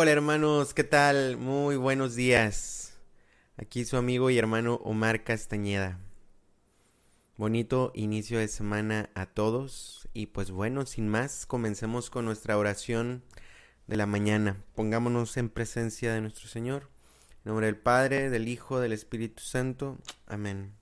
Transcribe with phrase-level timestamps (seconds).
[0.00, 1.38] Hola hermanos, ¿qué tal?
[1.38, 2.96] Muy buenos días.
[3.56, 5.98] Aquí su amigo y hermano Omar Castañeda.
[7.36, 13.24] Bonito inicio de semana a todos y pues bueno, sin más, comencemos con nuestra oración
[13.88, 14.62] de la mañana.
[14.76, 16.88] Pongámonos en presencia de nuestro Señor.
[17.44, 19.98] En nombre del Padre, del Hijo, del Espíritu Santo.
[20.28, 20.74] Amén.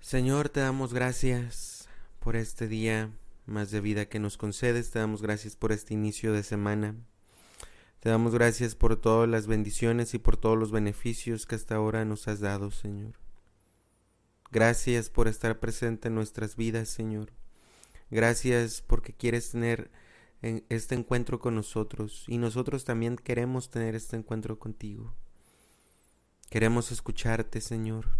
[0.00, 1.86] Señor, te damos gracias
[2.18, 3.10] por este día
[3.46, 4.90] más de vida que nos concedes.
[4.90, 6.96] Te damos gracias por este inicio de semana.
[8.00, 12.04] Te damos gracias por todas las bendiciones y por todos los beneficios que hasta ahora
[12.04, 13.14] nos has dado, Señor.
[14.50, 17.32] Gracias por estar presente en nuestras vidas, Señor.
[18.10, 19.90] Gracias porque quieres tener
[20.42, 25.14] este encuentro con nosotros y nosotros también queremos tener este encuentro contigo.
[26.50, 28.10] Queremos escucharte, Señor,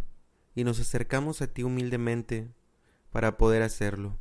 [0.55, 2.49] y nos acercamos a ti humildemente
[3.13, 4.19] para poder hacerlo.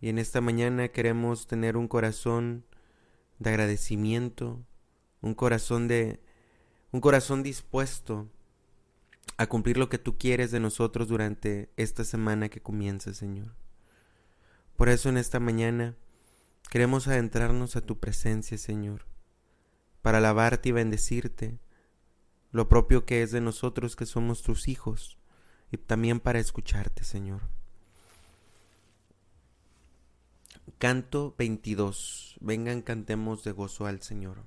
[0.00, 2.64] Y en esta mañana queremos tener un corazón
[3.38, 4.64] de agradecimiento,
[5.20, 6.20] un corazón de
[6.92, 8.30] un corazón dispuesto
[9.36, 13.54] a cumplir lo que tú quieres de nosotros durante esta semana que comienza, Señor.
[14.76, 15.94] Por eso en esta mañana
[16.70, 19.06] queremos adentrarnos a tu presencia, Señor,
[20.00, 21.58] para alabarte y bendecirte,
[22.52, 25.18] lo propio que es de nosotros que somos tus hijos,
[25.70, 27.42] y también para escucharte, Señor.
[30.78, 32.36] Canto 22.
[32.40, 34.44] Vengan, cantemos de gozo al Señor.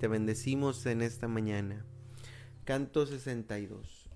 [0.00, 1.84] Te bendecimos en esta mañana.
[2.64, 4.09] Canto 62.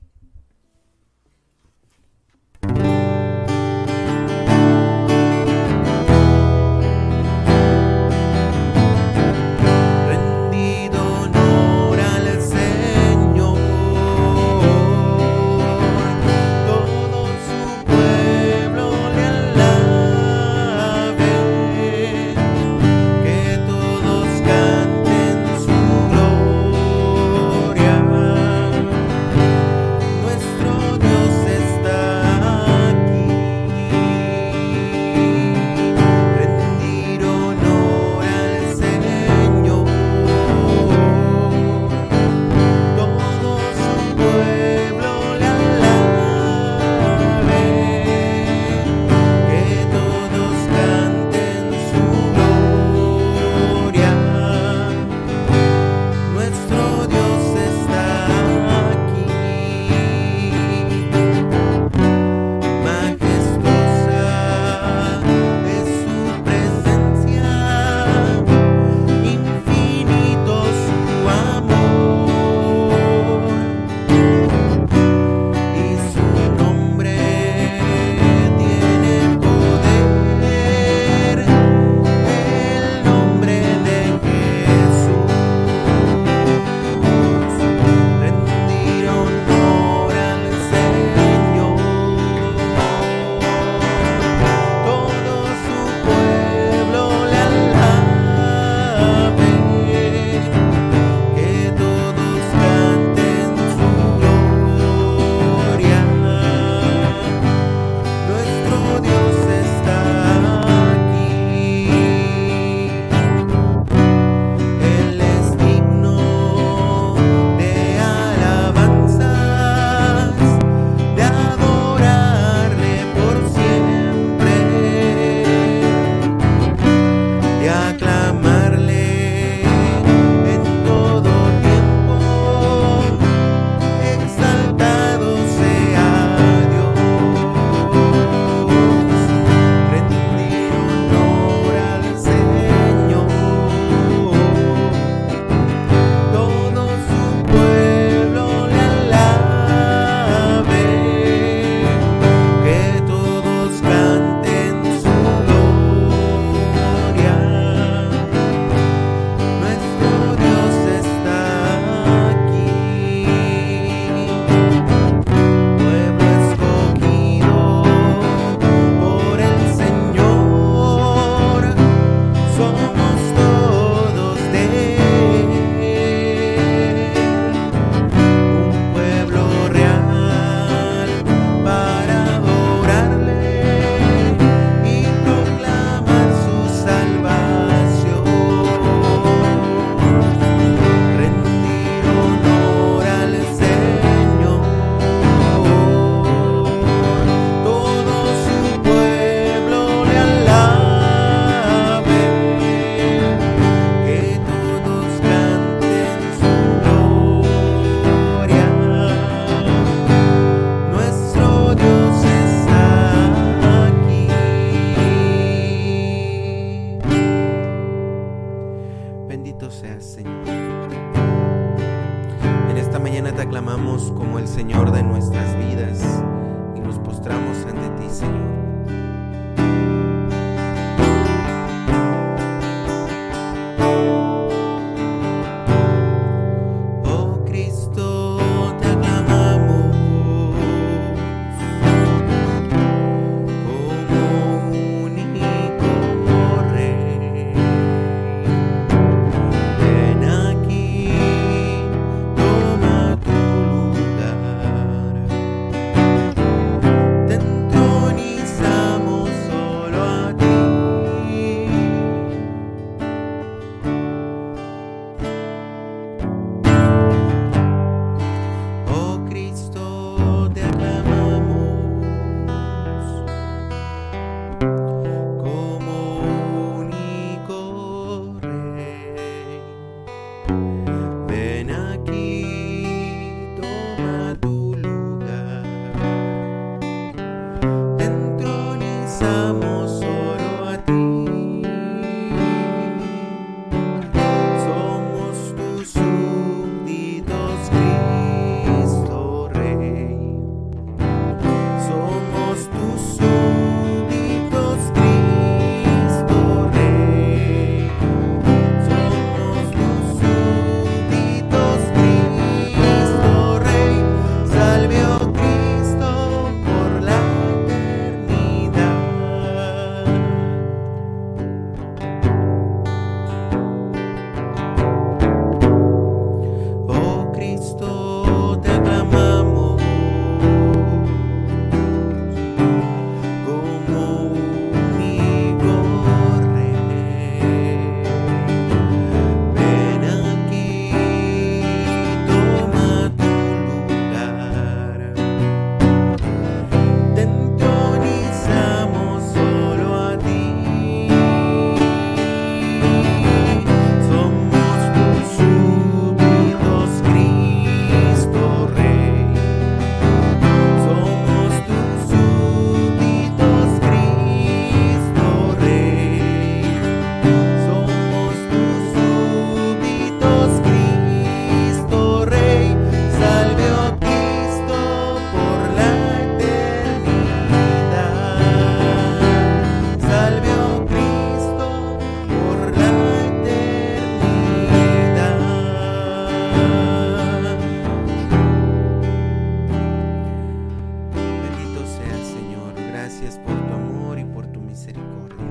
[393.05, 395.45] Gracias por tu amor y por tu misericordia.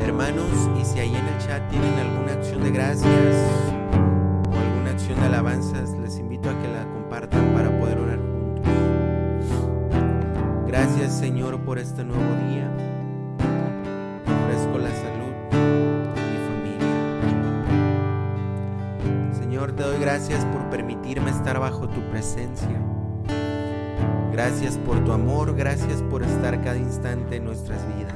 [0.00, 3.36] Hermanos, y si ahí en el chat tienen alguna acción de gracias
[4.50, 8.66] o alguna acción de alabanzas, les invito a que la compartan para poder orar juntos.
[10.66, 12.72] Gracias Señor por este nuevo día.
[14.24, 16.96] ofrezco la salud de mi familia.
[19.34, 22.80] Señor, te doy gracias por permitirme estar bajo tu presencia.
[24.38, 28.14] Gracias por tu amor, gracias por estar cada instante en nuestras vidas.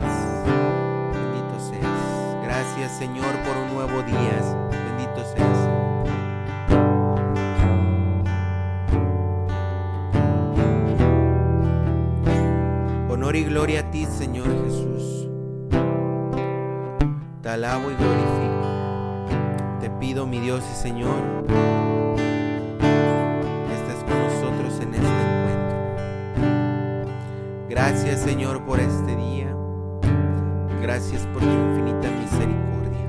[1.13, 2.45] Bendito seas.
[2.45, 4.71] Gracias Señor por un nuevo día.
[4.71, 5.59] Bendito seas.
[13.11, 15.29] Honor y gloria a ti Señor Jesús.
[17.43, 18.69] Te alabo y glorifico.
[19.81, 21.43] Te pido mi Dios y Señor
[27.85, 29.53] Gracias Señor por este día.
[30.81, 33.09] Gracias por tu infinita misericordia.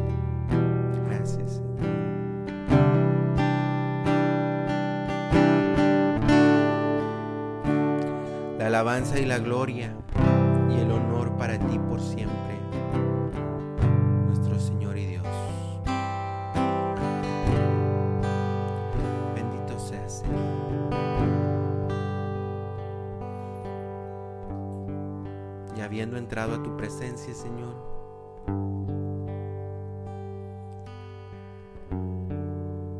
[1.08, 1.62] Gracias
[8.58, 9.94] La alabanza y la gloria
[26.34, 27.76] entrado a tu presencia, Señor.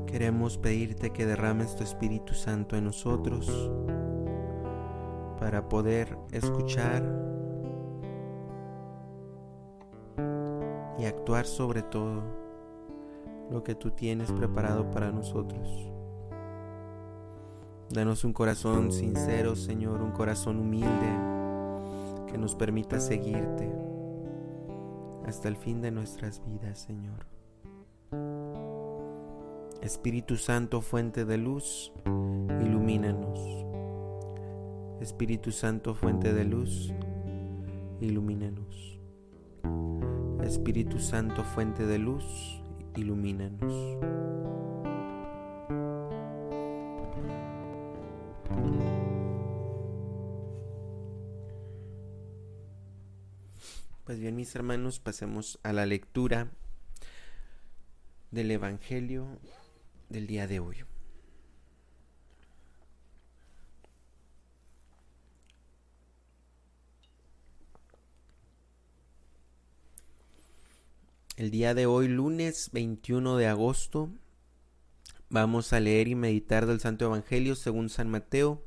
[0.06, 3.72] Queremos pedirte que derrames tu Espíritu Santo en nosotros
[5.40, 7.02] para poder escuchar
[11.00, 12.22] y actuar sobre todo
[13.50, 15.90] lo que tú tienes preparado para nosotros.
[17.90, 21.33] Danos un corazón sincero, Señor, un corazón humilde
[22.34, 23.72] que nos permita seguirte
[25.28, 27.28] hasta el fin de nuestras vidas, Señor.
[29.84, 31.94] Espíritu Santo, fuente de luz,
[32.60, 33.40] ilumínanos.
[35.00, 36.92] Espíritu Santo, fuente de luz,
[38.02, 39.00] ilumínanos.
[40.44, 42.64] Espíritu Santo, fuente de luz,
[42.96, 44.00] ilumínanos.
[54.56, 56.52] Hermanos, pasemos a la lectura
[58.30, 59.40] del Evangelio
[60.10, 60.78] del día de hoy.
[71.36, 74.12] El día de hoy, lunes 21 de agosto,
[75.30, 78.64] vamos a leer y meditar del Santo Evangelio según San Mateo,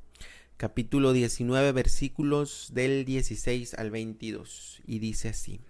[0.56, 5.60] capítulo 19 versículos del 16 al 22 y dice así.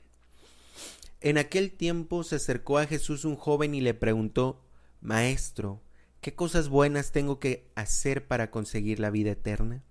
[1.21, 4.63] En aquel tiempo se acercó a Jesús un joven y le preguntó,
[5.01, 5.83] Maestro,
[6.21, 9.83] ¿qué cosas buenas tengo que hacer para conseguir la vida eterna?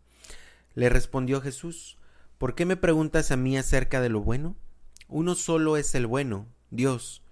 [0.76, 1.98] Le respondió Jesús,
[2.38, 4.56] ¿por qué me preguntas a mí acerca de lo bueno?
[5.08, 7.24] Uno solo es el bueno, Dios,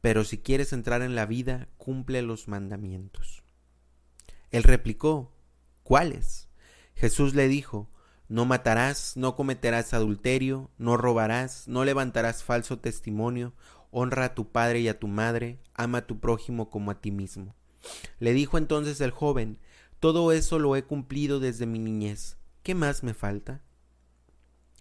[0.00, 3.42] pero si quieres entrar en la vida, cumple los mandamientos.
[4.50, 5.32] Él replicó,
[5.82, 6.48] ¿cuáles?
[6.94, 7.90] Jesús le dijo,
[8.30, 13.52] no matarás, no cometerás adulterio, no robarás, no levantarás falso testimonio,
[13.90, 17.10] honra a tu padre y a tu madre, ama a tu prójimo como a ti
[17.10, 17.56] mismo.
[18.20, 19.58] Le dijo entonces el joven,
[19.98, 23.62] todo eso lo he cumplido desde mi niñez, ¿qué más me falta?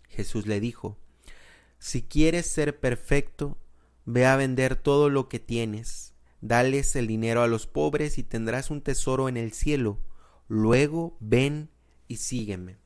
[0.10, 1.00] Jesús le dijo,
[1.80, 3.58] si quieres ser perfecto,
[4.06, 8.70] ve a vender todo lo que tienes, dales el dinero a los pobres y tendrás
[8.70, 9.98] un tesoro en el cielo,
[10.48, 11.72] luego ven
[12.08, 12.78] y sígueme.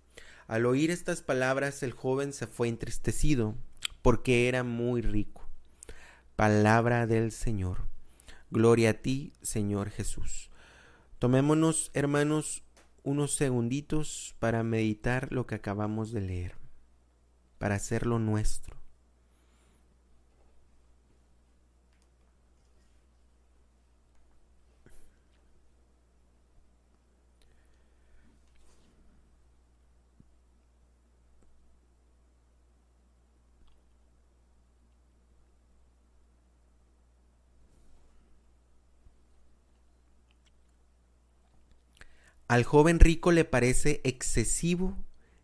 [0.53, 3.55] Al oír estas palabras el joven se fue entristecido,
[4.03, 5.49] porque era muy rico.
[6.35, 7.87] Palabra del Señor.
[8.51, 10.51] Gloria a ti, Señor Jesús.
[11.17, 12.63] Tomémonos, hermanos,
[13.01, 16.55] unos segunditos para meditar lo que acabamos de leer,
[17.57, 18.82] para hacerlo nuestro.
[42.47, 44.97] Al joven rico le parece excesivo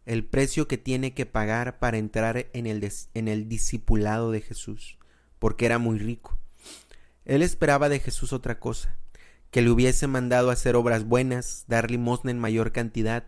[0.06, 4.98] el precio que tiene que pagar para entrar en el, en el discipulado de Jesús,
[5.38, 6.39] porque era muy rico.
[7.25, 8.98] Él esperaba de Jesús otra cosa,
[9.51, 13.25] que le hubiese mandado hacer obras buenas, dar limosna en mayor cantidad,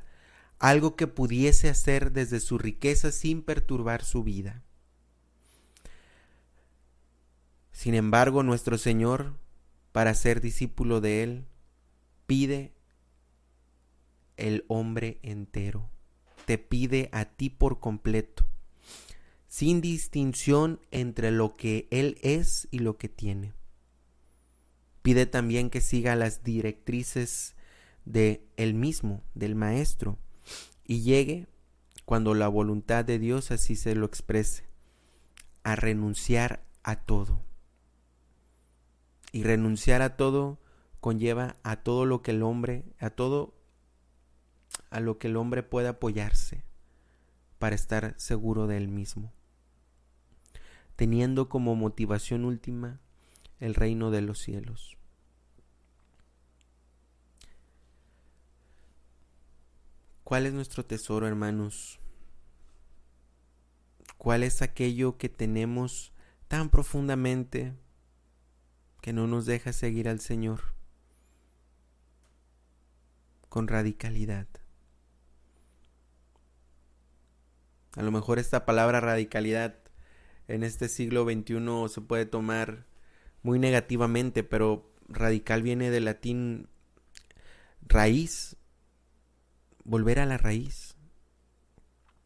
[0.58, 4.64] algo que pudiese hacer desde su riqueza sin perturbar su vida.
[7.72, 9.38] Sin embargo, nuestro Señor,
[9.92, 11.46] para ser discípulo de Él,
[12.28, 12.74] pide
[14.42, 15.90] el hombre entero,
[16.46, 18.46] te pide a ti por completo,
[19.48, 23.54] sin distinción entre lo que Él es y lo que tiene.
[25.04, 27.56] Pide también que siga las directrices
[28.06, 30.18] de Él mismo, del Maestro,
[30.86, 31.48] y llegue,
[32.06, 34.66] cuando la voluntad de Dios así se lo exprese,
[35.64, 37.40] a renunciar a todo
[39.32, 40.60] y renunciar a todo
[41.00, 43.61] conlleva a todo lo que el hombre, a todo
[44.90, 46.64] a lo que el hombre puede apoyarse
[47.60, 49.32] para estar seguro de él mismo,
[50.96, 53.00] teniendo como motivación última
[53.60, 54.98] el reino de los cielos.
[60.24, 62.00] ¿Cuál es nuestro tesoro, hermanos?
[64.18, 66.14] ¿Cuál es aquello que tenemos
[66.48, 67.74] tan profundamente
[69.02, 70.62] que no nos deja seguir al Señor
[73.52, 74.48] con radicalidad.
[77.96, 79.76] A lo mejor esta palabra radicalidad
[80.48, 82.86] en este siglo XXI se puede tomar
[83.44, 86.70] muy negativamente, pero radical viene del latín
[87.82, 88.56] raíz,
[89.84, 90.96] volver a la raíz.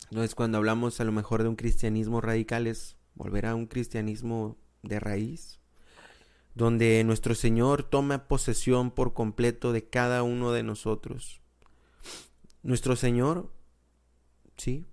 [0.10, 4.58] Entonces cuando hablamos a lo mejor de un cristianismo radical es volver a un cristianismo
[4.84, 5.60] de raíz
[6.56, 11.42] donde nuestro Señor toma posesión por completo de cada uno de nosotros.
[12.64, 13.52] Nuestro Señor,
[14.56, 14.86] sí,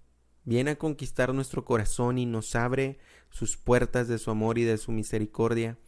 [0.44, 2.98] viene a conquistar nuestro corazón y nos abre
[3.30, 5.78] sus puertas de su amor y de su misericordia,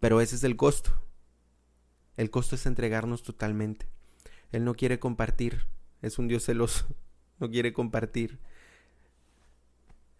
[0.00, 0.92] pero ese es el costo.
[2.16, 3.88] El costo es entregarnos totalmente.
[4.50, 5.66] Él no quiere compartir,
[6.02, 6.86] es un Dios celoso,
[7.38, 8.38] no quiere compartir.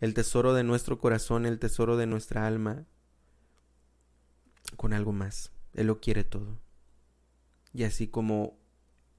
[0.00, 2.86] El tesoro de nuestro corazón, el tesoro de nuestra alma,
[4.76, 5.52] con algo más.
[5.74, 6.58] Él lo quiere todo.
[7.72, 8.58] Y así como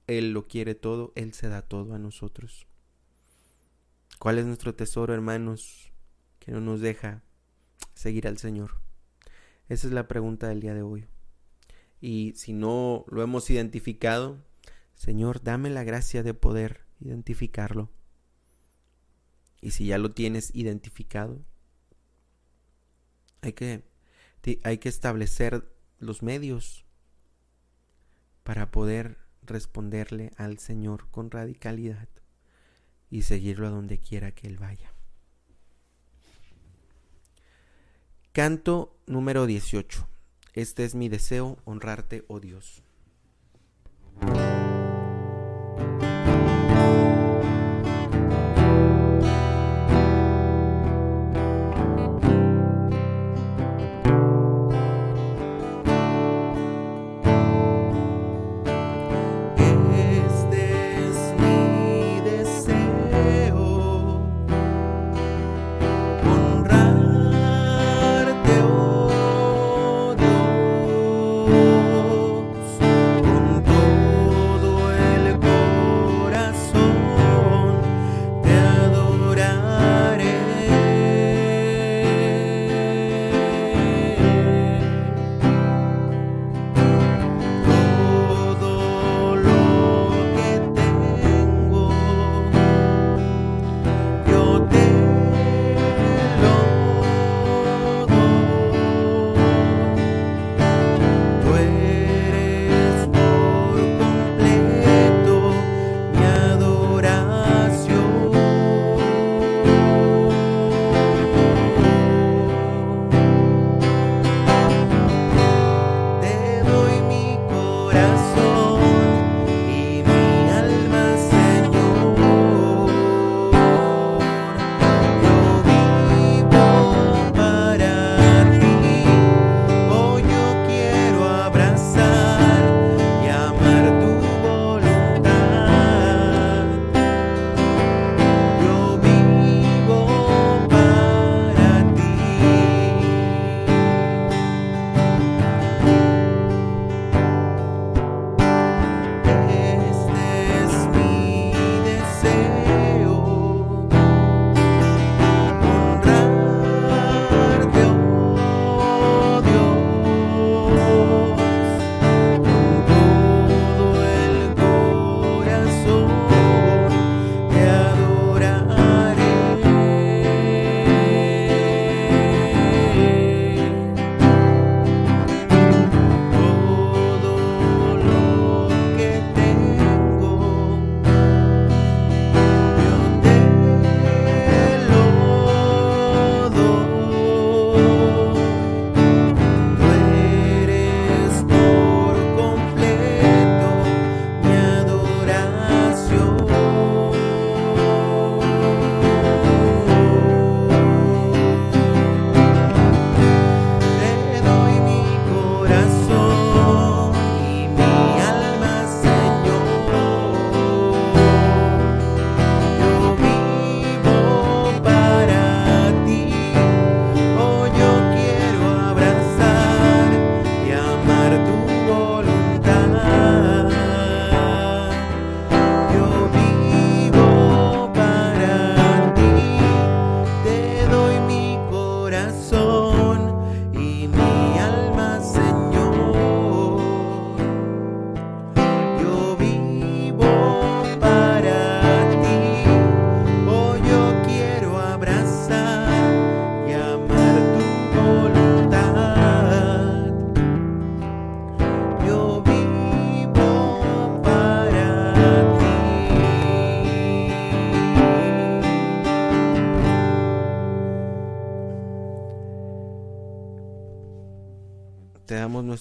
[0.06, 2.66] Él lo quiere todo, Él se da todo a nosotros.
[4.24, 5.92] ¿Cuál es nuestro tesoro, hermanos,
[6.38, 7.22] que no nos deja
[7.92, 8.80] seguir al Señor?
[9.68, 11.04] Esa es la pregunta del día de hoy.
[12.00, 14.42] Y si no lo hemos identificado,
[14.94, 17.90] Señor, dame la gracia de poder identificarlo.
[19.60, 21.44] Y si ya lo tienes identificado,
[23.42, 23.84] hay que
[24.62, 26.86] hay que establecer los medios
[28.42, 32.08] para poder responderle al Señor con radicalidad
[33.10, 34.92] y seguirlo a donde quiera que Él vaya.
[38.32, 40.08] Canto número 18.
[40.54, 42.82] Este es mi deseo, honrarte, oh Dios.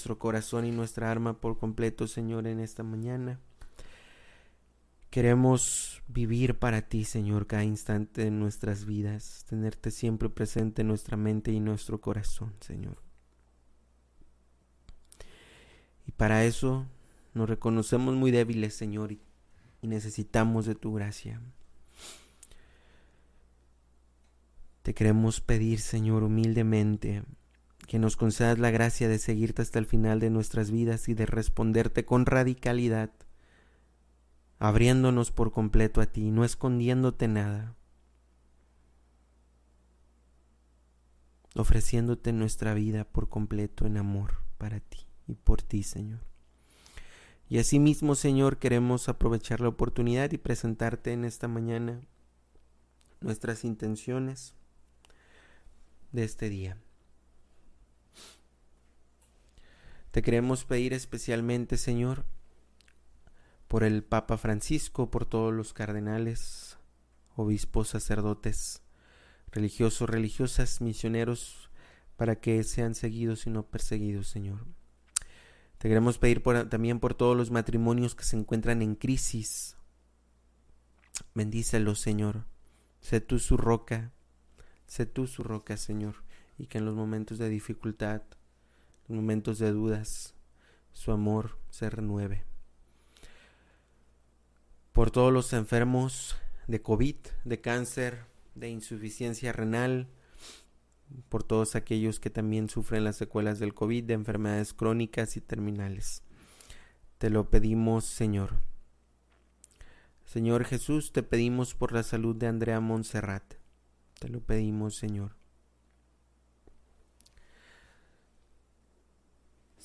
[0.03, 3.39] Nuestro corazón y nuestra arma por completo, Señor, en esta mañana.
[5.09, 11.15] Queremos vivir para ti, Señor, cada instante de nuestras vidas, tenerte siempre presente en nuestra
[11.15, 12.97] mente y nuestro corazón, Señor.
[16.05, 16.85] Y para eso
[17.33, 19.21] nos reconocemos muy débiles, Señor, y
[19.83, 21.39] necesitamos de tu gracia.
[24.81, 27.23] Te queremos pedir, Señor, humildemente,
[27.87, 31.25] que nos concedas la gracia de seguirte hasta el final de nuestras vidas y de
[31.25, 33.11] responderte con radicalidad,
[34.59, 37.75] abriéndonos por completo a ti, no escondiéndote nada,
[41.55, 46.21] ofreciéndote nuestra vida por completo en amor para ti y por ti, Señor.
[47.49, 52.01] Y asimismo, Señor, queremos aprovechar la oportunidad y presentarte en esta mañana
[53.21, 54.55] nuestras intenciones
[56.11, 56.82] de este día.
[60.13, 62.23] Te queremos pedir especialmente, Señor,
[63.67, 66.77] por el Papa Francisco, por todos los cardenales,
[67.35, 68.83] obispos, sacerdotes,
[69.49, 71.71] religiosos, religiosas, misioneros,
[72.15, 74.67] para que sean seguidos y no perseguidos, Señor.
[75.79, 79.77] Te queremos pedir también por todos los matrimonios que se encuentran en crisis.
[81.33, 82.45] Bendícelos, Señor.
[83.01, 84.11] Sé tú su roca,
[84.85, 86.17] Sé tú su roca, Señor,
[86.55, 88.21] y que en los momentos de dificultad,
[89.07, 90.33] momentos de dudas,
[90.91, 92.45] su amor se renueve.
[94.91, 96.35] Por todos los enfermos
[96.67, 100.07] de COVID, de cáncer, de insuficiencia renal,
[101.29, 106.23] por todos aquellos que también sufren las secuelas del COVID, de enfermedades crónicas y terminales.
[107.17, 108.51] Te lo pedimos, Señor.
[110.25, 113.55] Señor Jesús, te pedimos por la salud de Andrea Montserrat.
[114.19, 115.42] Te lo pedimos, Señor.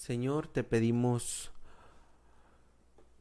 [0.09, 1.51] Señor, te pedimos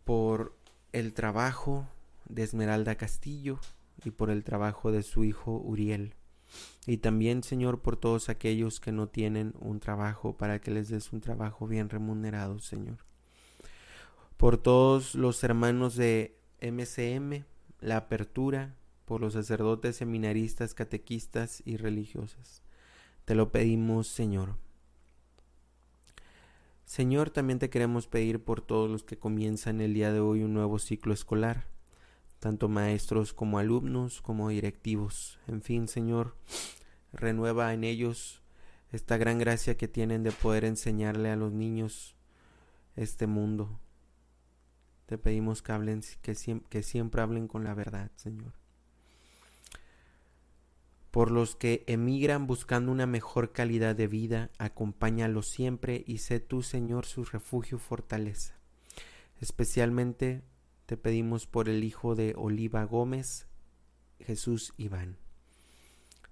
[0.06, 0.56] por
[0.94, 1.86] el trabajo
[2.30, 3.60] de Esmeralda Castillo
[4.06, 6.14] y por el trabajo de su hijo Uriel.
[6.86, 11.12] Y también, Señor, por todos aquellos que no tienen un trabajo, para que les des
[11.12, 13.00] un trabajo bien remunerado, Señor.
[14.38, 17.44] Por todos los hermanos de MCM,
[17.82, 22.62] la apertura, por los sacerdotes, seminaristas, catequistas y religiosas.
[23.26, 24.56] Te lo pedimos, Señor.
[26.88, 30.54] Señor, también te queremos pedir por todos los que comienzan el día de hoy un
[30.54, 31.68] nuevo ciclo escolar,
[32.40, 35.38] tanto maestros como alumnos, como directivos.
[35.48, 36.38] En fin, Señor,
[37.12, 38.42] renueva en ellos
[38.94, 42.16] esta gran gracia que tienen de poder enseñarle a los niños
[42.96, 43.82] este mundo.
[45.08, 46.36] Te pedimos que hablen, que,
[46.70, 48.67] que siempre hablen con la verdad, Señor
[51.18, 56.62] por los que emigran buscando una mejor calidad de vida, acompáñalos siempre y sé tú,
[56.62, 58.54] Señor, su refugio y fortaleza.
[59.42, 60.44] Especialmente
[60.86, 63.48] te pedimos por el hijo de Oliva Gómez,
[64.20, 65.18] Jesús Iván.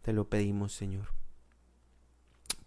[0.04, 1.08] Te lo pedimos, Señor.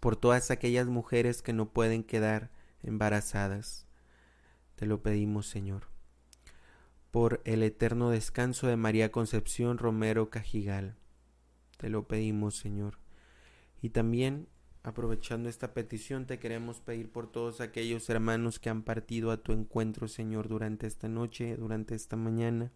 [0.01, 2.51] Por todas aquellas mujeres que no pueden quedar
[2.83, 3.87] embarazadas,
[4.75, 5.83] te lo pedimos, Señor.
[7.11, 10.98] Por el eterno descanso de María Concepción Romero Cajigal
[11.79, 12.99] te lo pedimos, Señor.
[13.81, 14.49] Y también,
[14.83, 19.53] aprovechando esta petición, te queremos pedir por todos aquellos hermanos que han partido a tu
[19.53, 22.73] encuentro, Señor, durante esta noche, durante esta mañana,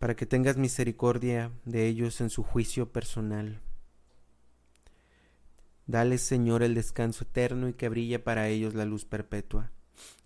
[0.00, 3.60] para que tengas misericordia de ellos en su juicio personal.
[5.86, 9.70] Dales, Señor, el descanso eterno y que brille para ellos la luz perpetua.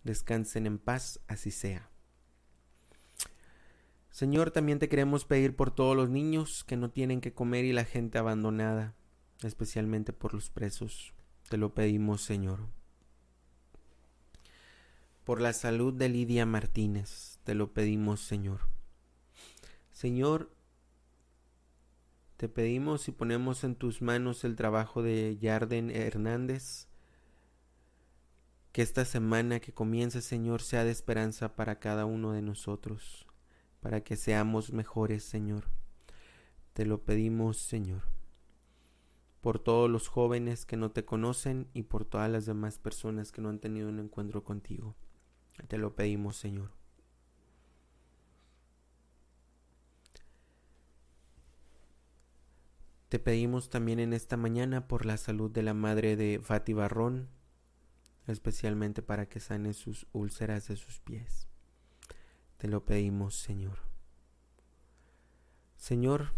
[0.03, 1.91] Descansen en paz, así sea.
[4.15, 7.73] Señor, también te queremos pedir por todos los niños que no tienen que comer y
[7.73, 8.95] la gente abandonada,
[9.43, 11.13] especialmente por los presos.
[11.49, 12.61] Te lo pedimos, Señor.
[15.25, 18.61] Por la salud de Lidia Martínez, te lo pedimos, Señor.
[19.91, 20.55] Señor,
[22.37, 26.87] te pedimos y ponemos en tus manos el trabajo de Yarden Hernández.
[28.71, 33.27] Que esta semana que comienza, Señor, sea de esperanza para cada uno de nosotros
[33.85, 35.65] para que seamos mejores, Señor.
[36.73, 38.01] Te lo pedimos, Señor,
[39.43, 43.43] por todos los jóvenes que no te conocen y por todas las demás personas que
[43.43, 44.97] no han tenido un encuentro contigo.
[45.69, 46.71] Te lo pedimos, Señor.
[53.11, 57.29] Te pedimos también en esta mañana por la salud de la madre de Fati Barrón,
[58.29, 61.49] especialmente para que sane sus úlceras de sus pies.
[62.59, 63.79] Te lo pedimos, Señor.
[65.77, 66.33] Señor,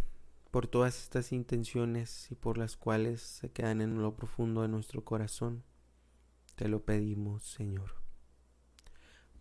[0.51, 5.05] por todas estas intenciones y por las cuales se quedan en lo profundo de nuestro
[5.05, 5.63] corazón,
[6.57, 7.95] Te lo pedimos, Señor.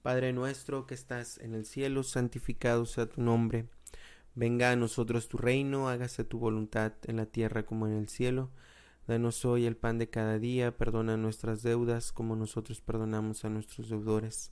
[0.02, 3.70] Padre nuestro que estás en el cielo, santificado sea tu nombre.
[4.36, 8.52] Venga a nosotros tu reino, hágase tu voluntad en la tierra como en el cielo.
[9.08, 13.90] Danos hoy el pan de cada día, perdona nuestras deudas como nosotros perdonamos a nuestros
[13.90, 14.52] deudores.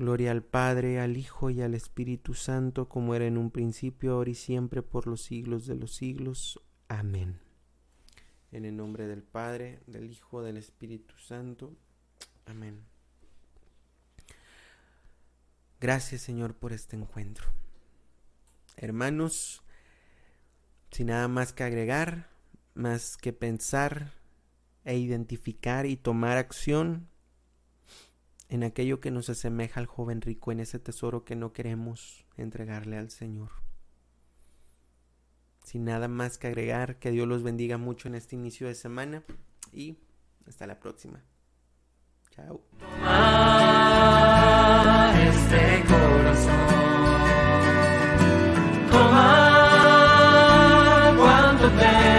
[0.00, 4.30] Gloria al Padre, al Hijo y al Espíritu Santo, como era en un principio, ahora
[4.30, 6.58] y siempre, por los siglos de los siglos.
[6.88, 7.38] Amén.
[8.50, 11.76] En el nombre del Padre, del Hijo, del Espíritu Santo.
[12.46, 12.82] Amén.
[15.82, 17.48] Gracias Señor por este encuentro.
[18.78, 19.62] Hermanos,
[20.92, 22.30] sin nada más que agregar,
[22.72, 24.14] más que pensar
[24.86, 27.09] e identificar y tomar acción
[28.50, 32.98] en aquello que nos asemeja al joven rico, en ese tesoro que no queremos entregarle
[32.98, 33.50] al Señor.
[35.64, 39.22] Sin nada más que agregar, que Dios los bendiga mucho en este inicio de semana
[39.72, 39.98] y
[40.48, 41.22] hasta la próxima.
[42.30, 42.60] Chao.
[45.14, 46.70] este corazón.
[51.16, 52.09] Cuanto